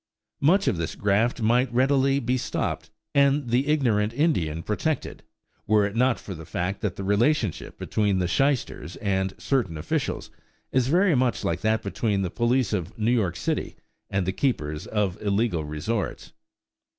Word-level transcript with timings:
Much 0.39 0.67
of 0.67 0.77
this 0.77 0.95
graft 0.95 1.43
might 1.43 1.71
readily 1.71 2.17
be 2.19 2.35
stopped, 2.35 2.89
and 3.13 3.49
the 3.51 3.67
ignorant 3.67 4.11
Indian 4.13 4.63
protected, 4.63 5.21
were 5.67 5.85
it 5.85 5.95
not 5.95 6.19
for 6.19 6.33
the 6.33 6.43
fact 6.43 6.81
that 6.81 6.95
the 6.95 7.03
relationship 7.03 7.77
between 7.77 8.17
the 8.17 8.27
shysters 8.27 8.95
and 8.95 9.35
certain 9.37 9.77
officials 9.77 10.31
is 10.71 10.87
very 10.87 11.13
much 11.13 11.43
like 11.43 11.61
that 11.61 11.83
between 11.83 12.23
the 12.23 12.31
police 12.31 12.73
of 12.73 12.97
New 12.97 13.11
York 13.11 13.35
City 13.35 13.75
and 14.09 14.25
the 14.25 14.33
keepers 14.33 14.87
of 14.87 15.21
illegal 15.21 15.63
resorts. 15.63 16.33